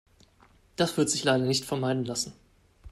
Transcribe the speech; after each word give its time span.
Das 0.77 0.97
wird 0.97 1.11
sich 1.11 1.23
leider 1.23 1.45
nicht 1.45 1.63
vermeiden 1.65 2.05
lassen. 2.05 2.33